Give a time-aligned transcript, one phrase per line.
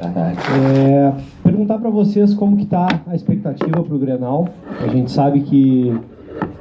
[0.00, 1.12] É,
[1.42, 4.48] perguntar para vocês como que está a expectativa para o Grenal.
[4.80, 5.92] A gente sabe que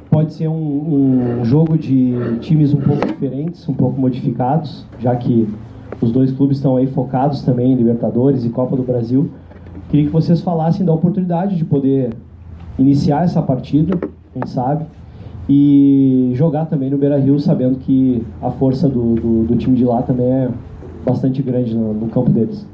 [0.09, 5.47] pode ser um, um, jogo de times um pouco diferentes, um pouco modificados, já que
[6.01, 9.29] os dois clubes estão aí focados também em Libertadores e Copa do Brasil.
[9.89, 12.13] Queria que vocês falassem da oportunidade de poder
[12.79, 13.95] iniciar essa partida,
[14.33, 14.85] quem sabe,
[15.47, 19.85] e jogar também no Beira Rio, sabendo que a força do, do, do time de
[19.85, 20.49] lá também é
[21.05, 22.67] bastante grande no, no campo deles.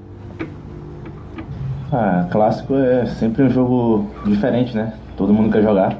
[1.95, 4.93] Ah, clássico é sempre um jogo diferente, né?
[5.15, 5.95] Todo mundo quer jogar.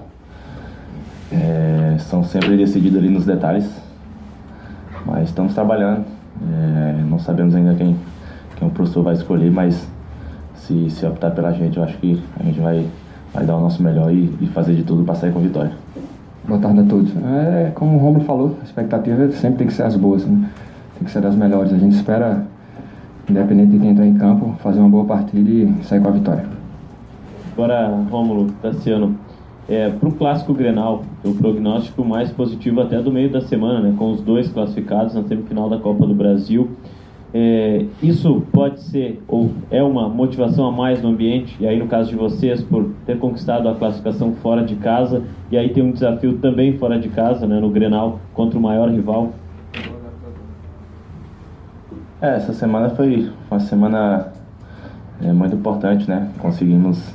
[1.32, 3.70] É, são sempre decididos ali nos detalhes.
[5.06, 6.04] Mas estamos trabalhando.
[6.52, 7.96] É, não sabemos ainda quem,
[8.56, 9.88] quem o professor vai escolher, mas
[10.56, 12.88] se, se optar pela gente, eu acho que a gente vai,
[13.32, 15.74] vai dar o nosso melhor e, e fazer de tudo para sair com vitória.
[16.48, 17.12] Boa tarde a todos.
[17.18, 20.50] É, como o Romulo falou, a expectativa sempre tem que ser as boas, né?
[20.96, 21.72] tem que ser das melhores.
[21.72, 22.48] A gente espera,
[23.30, 26.46] independente de quem entrar em campo, fazer uma boa partida e sair com a vitória.
[27.54, 29.16] Agora, Rômulo, Tassiano,
[29.70, 33.96] é, para o clássico Grenal, o prognóstico mais positivo até do meio da semana, né,
[33.98, 36.70] com os dois classificados na semifinal da Copa do Brasil.
[37.36, 41.88] É, isso pode ser ou é uma motivação a mais no ambiente, e aí no
[41.88, 45.92] caso de vocês, por ter conquistado a classificação fora de casa, e aí tem um
[45.92, 49.32] desafio também fora de casa, né, no Grenal, contra o maior rival.
[52.24, 54.30] É, essa semana foi uma semana
[55.22, 56.30] é, muito importante, né?
[56.40, 57.14] Conseguimos,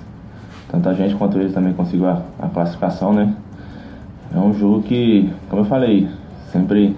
[0.70, 3.34] tanto a gente quanto eles também conseguiu a, a classificação, né?
[4.34, 6.10] É um jogo que, como eu falei,
[6.52, 6.94] sempre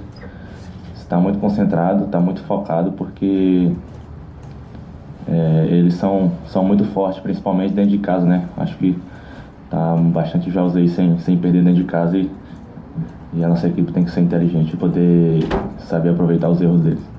[0.92, 3.70] está muito concentrado, está muito focado, porque
[5.28, 8.44] é, eles são, são muito fortes, principalmente dentro de casa, né?
[8.56, 8.98] Acho que
[9.70, 12.28] tá bastante jogos aí sem, sem perder dentro de casa e,
[13.34, 15.44] e a nossa equipe tem que ser inteligente e poder
[15.78, 17.09] saber aproveitar os erros deles.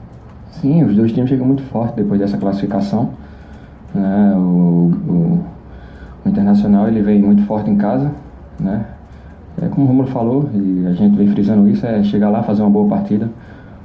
[0.62, 3.10] Sim, os dois times chegam muito forte depois dessa classificação.
[3.96, 4.34] Né?
[4.36, 5.40] O, o,
[6.24, 8.12] o, Internacional ele veio muito forte em casa,
[8.60, 8.86] né?
[9.60, 12.62] É como o Romulo falou, e a gente vem frisando isso, é chegar lá, fazer
[12.62, 13.30] uma boa partida,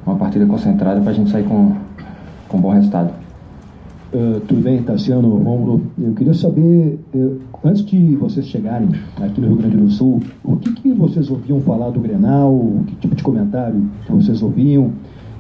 [0.07, 1.73] uma partida concentrada para a gente sair com,
[2.47, 3.11] com um bom resultado.
[4.13, 5.83] Uh, tudo bem, Tassiano, Romulo.
[5.99, 8.91] Eu queria saber, uh, antes de vocês chegarem
[9.21, 12.55] aqui no Rio Grande do Sul, o que, que vocês ouviam falar do Grenal,
[12.87, 14.93] que tipo de comentário vocês ouviam?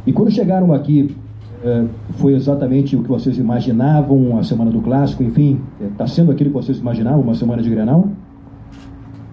[0.06, 1.14] E quando chegaram aqui,
[2.18, 6.56] foi exatamente o que vocês imaginavam, a semana do Clássico, enfim, está sendo aquilo que
[6.56, 8.08] vocês imaginavam, uma semana de Grenal?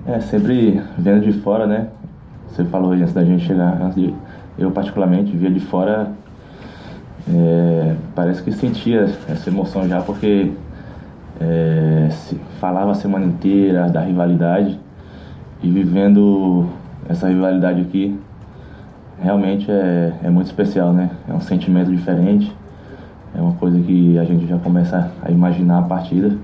[0.05, 1.87] É, sempre vendo de fora, né?
[2.49, 3.79] Você falou antes da gente chegar,
[4.57, 6.11] eu particularmente via de fora,
[7.33, 10.51] é, parece que sentia essa emoção já, porque
[11.39, 12.09] é,
[12.59, 14.79] falava a semana inteira da rivalidade
[15.61, 16.67] e vivendo
[17.09, 18.17] essa rivalidade aqui,
[19.21, 21.09] realmente é, é muito especial, né?
[21.27, 22.53] É um sentimento diferente,
[23.35, 26.37] é uma coisa que a gente já começa a imaginar a partida,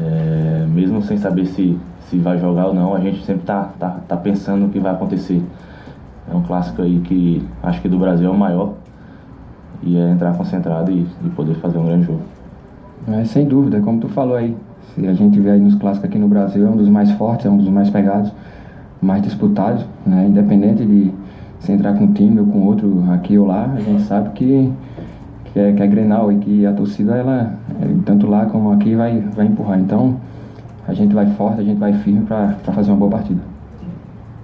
[0.00, 3.98] é, mesmo sem saber se, se vai jogar ou não, a gente sempre tá, tá,
[4.06, 5.42] tá pensando no que vai acontecer.
[6.30, 8.74] É um clássico aí que acho que do Brasil é o maior.
[9.82, 12.20] E é entrar concentrado e, e poder fazer um grande jogo.
[13.08, 14.54] É, sem dúvida, como tu falou aí.
[14.94, 17.46] Se a gente vê aí nos clássicos aqui no Brasil, é um dos mais fortes,
[17.46, 18.30] é um dos mais pegados,
[19.00, 20.26] mais disputados, né?
[20.26, 21.10] Independente de
[21.60, 24.72] se entrar com um time ou com outro aqui ou lá, a gente sabe que,
[25.44, 28.94] que, é, que é Grenal e que a torcida, ela, é, tanto lá como aqui,
[28.94, 29.78] vai, vai empurrar.
[29.78, 30.16] Então,
[30.88, 33.40] a gente vai forte, a gente vai firme para fazer uma boa partida.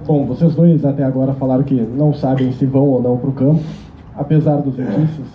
[0.07, 3.33] Bom, vocês dois até agora falaram que não sabem se vão ou não para o
[3.33, 3.63] campo,
[4.15, 5.27] apesar dos indícios.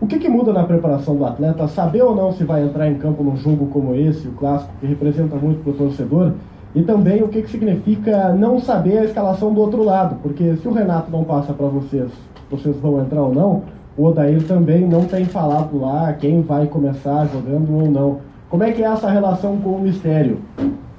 [0.00, 1.66] O que, que, muda na preparação do atleta?
[1.68, 4.86] Saber ou não se vai entrar em campo num jogo como esse, o clássico, que
[4.86, 6.32] representa muito para o torcedor?
[6.76, 10.16] E também o que, que significa não saber a escalação do outro lado?
[10.22, 12.12] Porque se o Renato não passa para vocês,
[12.50, 13.62] vocês vão entrar ou não,
[13.96, 18.18] o Odair também não tem falado lá quem vai começar jogando ou não.
[18.50, 20.38] Como é que é essa relação com o mistério?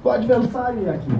[0.02, 1.12] O adversário aqui.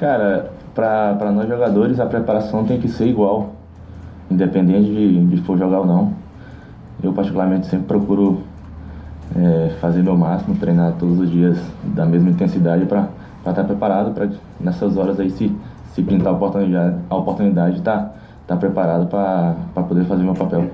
[0.00, 3.50] Cara, para nós jogadores a preparação tem que ser igual,
[4.30, 6.14] independente de, de for jogar ou não.
[7.02, 8.38] Eu particularmente sempre procuro
[9.36, 13.17] é, fazer meu máximo, treinar todos os dias da mesma intensidade para
[13.50, 14.28] estar tá preparado para
[14.60, 15.54] nessas horas aí se,
[15.94, 18.14] se pintar a oportunidade, a oportunidade estar tá,
[18.46, 20.64] tá preparado para poder fazer meu papel.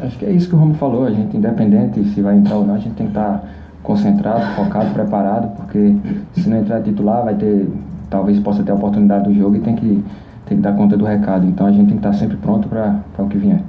[0.00, 2.66] Acho que é isso que o Romo falou, a gente independente se vai entrar ou
[2.66, 3.42] não, a gente tem que estar tá
[3.82, 5.94] concentrado, focado, preparado, porque
[6.32, 7.68] se não entrar titular vai ter
[8.14, 10.04] talvez possa ter a oportunidade do jogo e tem que,
[10.46, 11.46] tem que dar conta do recado.
[11.46, 13.60] Então a gente tem que estar sempre pronto para o que vier.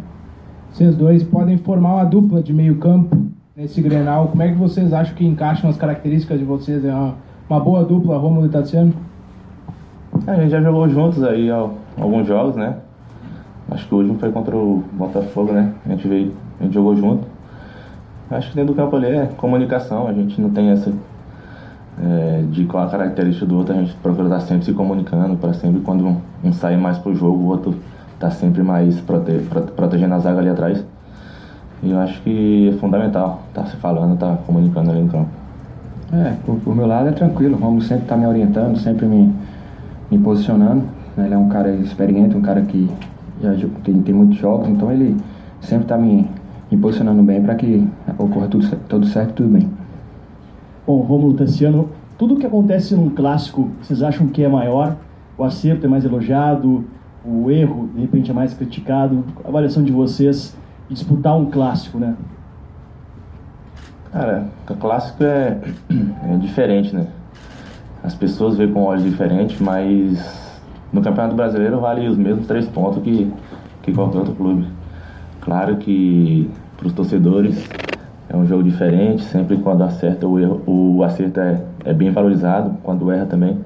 [0.72, 3.18] Vocês dois podem formar uma dupla de meio campo
[3.56, 4.28] nesse Grenal.
[4.28, 6.84] Como é que vocês acham que encaixam as características de vocês?
[6.86, 7.16] É uma,
[7.50, 8.94] uma boa dupla, Romulo e Tatsiano?
[10.26, 12.78] A gente já jogou juntos aí alguns jogos, né?
[13.70, 15.74] Acho que o último foi contra o Botafogo, né?
[15.86, 17.28] A gente veio, a gente jogou junto.
[18.32, 20.92] Acho que dentro do campo ali é comunicação, a gente não tem essa
[22.04, 25.54] é, de qual a característica do outro, a gente procura estar sempre se comunicando, para
[25.54, 27.76] sempre quando um, um sai mais pro jogo, o outro
[28.20, 30.84] tá sempre mais prote, prote, protegendo a zaga ali atrás.
[31.84, 35.45] E eu acho que é fundamental tá se falando, tá comunicando ali no campo.
[36.14, 39.34] É, por meu lado é tranquilo, o Romulo sempre tá me orientando, sempre me,
[40.12, 40.84] me posicionando.
[41.18, 41.26] Né?
[41.26, 42.90] Ele é um cara experiente, um cara que
[43.42, 43.54] já
[43.84, 45.18] tem, tem muitos jogos, então ele
[45.62, 46.30] sempre tá me,
[46.72, 47.88] me posicionando bem para que
[48.18, 49.70] ocorra tudo, tudo certo tudo bem.
[50.86, 54.96] Bom, Romulo Tassiano, tudo que acontece num clássico, vocês acham que é maior?
[55.38, 56.86] O acerto é mais elogiado?
[57.26, 59.24] O erro, de repente, é mais criticado?
[59.44, 60.56] A avaliação de vocês
[60.88, 62.16] de disputar um clássico, né?
[64.16, 65.58] Cara, o clássico é,
[66.32, 67.06] é diferente, né?
[68.02, 70.62] As pessoas veem com olhos diferentes, mas
[70.94, 73.30] no Campeonato Brasileiro vale os mesmos três pontos que,
[73.84, 74.68] que qualquer outro clube.
[75.42, 77.62] Claro que para os torcedores
[78.30, 82.78] é um jogo diferente, sempre quando acerta o erro, o acerto é, é bem valorizado,
[82.84, 83.60] quando erra também.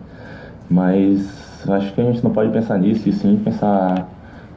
[0.68, 4.10] Mas acho que a gente não pode pensar nisso e sim pensar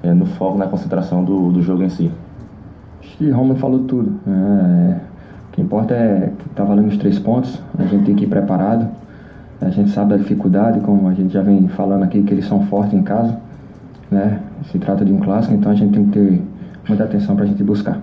[0.03, 2.11] é, no foco, na concentração do, do jogo em si.
[3.03, 4.19] Acho que Romulo falou tudo.
[4.27, 5.12] É,
[5.53, 8.27] o que importa é que tá valendo os três pontos, a gente tem que ir
[8.27, 8.89] preparado.
[9.61, 12.65] A gente sabe da dificuldade, como a gente já vem falando aqui, que eles são
[12.67, 13.39] fortes em casa.
[14.11, 14.41] Né?
[14.71, 16.43] Se trata de um clássico, então a gente tem que ter
[16.89, 18.01] muita atenção para a gente buscar.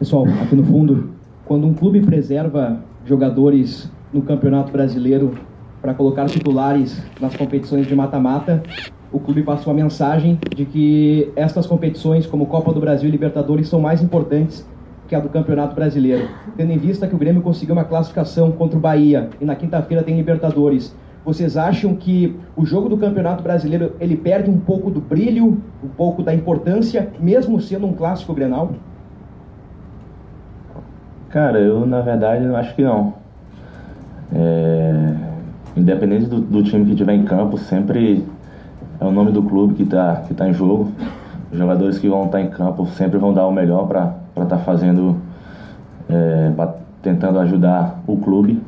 [0.00, 1.10] Pessoal, aqui no fundo,
[1.44, 5.34] quando um clube preserva jogadores no Campeonato Brasileiro
[5.80, 8.60] para colocar titulares nas competições de mata-mata,
[9.12, 13.68] o clube passa uma mensagem de que estas competições, como Copa do Brasil e Libertadores,
[13.68, 14.66] são mais importantes
[15.12, 16.26] que a do Campeonato Brasileiro.
[16.56, 20.02] Tendo em vista que o Grêmio conseguiu uma classificação contra o Bahia e na quinta-feira
[20.02, 25.02] tem Libertadores, vocês acham que o jogo do Campeonato Brasileiro ele perde um pouco do
[25.02, 28.72] brilho, um pouco da importância, mesmo sendo um clássico Grenal?
[31.28, 33.12] Cara, eu na verdade acho que não.
[34.34, 35.14] É,
[35.76, 38.24] independente do, do, time que tiver em campo, sempre
[38.98, 40.90] é o nome do clube que está que tá em jogo.
[41.52, 44.56] Os jogadores que vão estar tá em campo sempre vão dar o melhor para estar
[44.56, 45.16] tá fazendo,
[46.08, 46.52] é,
[47.02, 48.60] tentando ajudar o clube.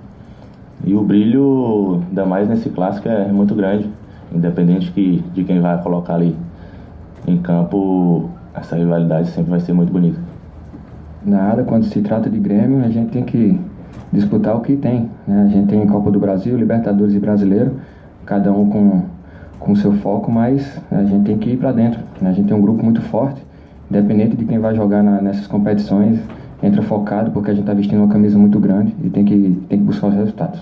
[0.85, 3.91] E o brilho, ainda mais nesse clássico, é muito grande.
[4.33, 6.37] Independente que, de quem vai colocar ali
[7.27, 10.35] em campo, essa rivalidade sempre vai ser muito bonita
[11.25, 11.65] nada.
[11.65, 13.59] Quando se trata de Grêmio, a gente tem que
[14.13, 15.11] disputar o que tem.
[15.27, 15.45] Né?
[15.45, 17.73] A gente tem Copa do Brasil, Libertadores e Brasileiro,
[18.27, 19.03] cada um com
[19.61, 21.99] com seu foco, mas a gente tem que ir para dentro.
[22.21, 22.29] Né?
[22.29, 23.43] A gente tem um grupo muito forte,
[23.91, 26.19] independente de quem vai jogar na, nessas competições,
[26.63, 29.79] entra focado porque a gente está vestindo uma camisa muito grande e tem que, tem
[29.79, 30.61] que buscar os resultados.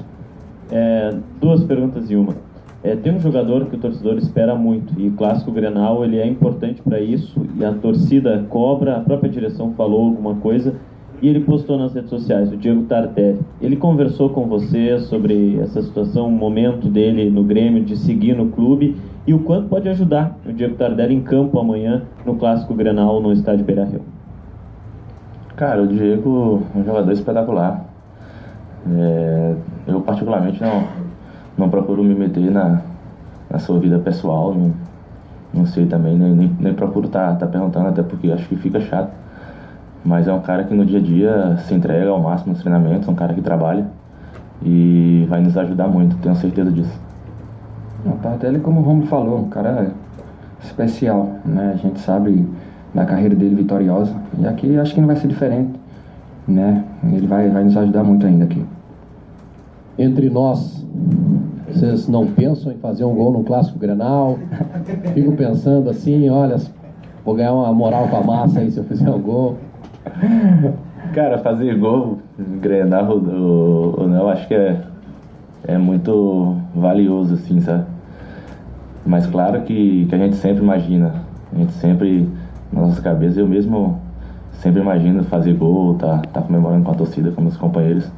[0.70, 2.34] É, duas perguntas em uma.
[2.82, 6.26] É, tem um jogador que o torcedor espera muito e o clássico Grenal ele é
[6.26, 10.74] importante para isso e a torcida cobra, a própria direção falou alguma coisa
[11.20, 13.38] e ele postou nas redes sociais, o Diego Tardelli.
[13.60, 18.48] Ele conversou com você sobre essa situação, o momento dele no Grêmio de seguir no
[18.48, 18.96] clube
[19.26, 23.32] e o quanto pode ajudar o Diego Tardelli em campo amanhã no clássico Grenal no
[23.32, 24.02] estádio Beira-Rio.
[25.56, 27.84] Cara, o Diego é um jogador espetacular.
[28.90, 29.54] É,
[29.86, 31.02] eu particularmente não
[31.56, 32.80] não procuro me meter na,
[33.50, 34.72] na sua vida pessoal, não,
[35.52, 38.56] não sei também, nem, nem, nem procuro estar tá, tá perguntando, até porque acho que
[38.56, 39.12] fica chato.
[40.04, 43.06] Mas é um cara que no dia a dia se entrega ao máximo nos treinamentos,
[43.06, 43.86] é um cara que trabalha
[44.62, 47.00] e vai nos ajudar muito, tenho certeza disso.
[48.04, 49.92] O Tardelli, como o Romulo falou, um cara
[50.62, 51.72] especial, né?
[51.74, 52.46] A gente sabe
[52.94, 55.78] da carreira dele vitoriosa e aqui acho que não vai ser diferente,
[56.46, 56.84] né?
[57.12, 58.64] Ele vai, vai nos ajudar muito ainda aqui.
[59.98, 60.84] Entre nós,
[61.68, 64.38] vocês não pensam em fazer um gol no Clássico Grenal?
[65.14, 66.56] Fico pensando assim, olha,
[67.24, 69.56] vou ganhar uma moral com a massa aí se eu fizer um gol.
[71.14, 72.18] Cara, fazer gol,
[72.60, 74.80] Grenal ou, ou não, acho que é,
[75.64, 77.91] é muito valioso, assim, sabe?
[79.04, 81.14] Mas claro que, que a gente sempre imagina,
[81.52, 82.28] a gente sempre,
[82.72, 83.98] na nossa cabeça, eu mesmo
[84.52, 88.08] sempre imagino fazer gol, tá, tá comemorando com a torcida, com meus companheiros.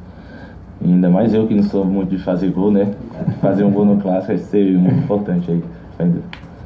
[0.81, 2.87] E ainda mais eu que não sou muito de fazer gol, né?
[3.41, 5.63] Fazer um gol no clássico vai ser muito importante aí.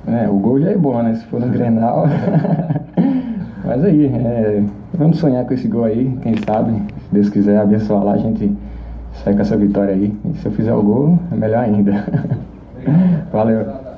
[0.07, 1.13] É, o gol já é bom, né?
[1.15, 2.05] Se for no Grenal.
[3.63, 8.03] Mas aí, é, vamos sonhar com esse gol aí, quem sabe, se Deus quiser abençoar
[8.03, 8.51] lá, a gente
[9.23, 10.13] sai com essa vitória aí.
[10.25, 12.03] E se eu fizer o gol, é melhor ainda.
[13.31, 13.88] Valeu.